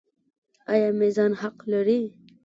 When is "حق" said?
1.41-1.57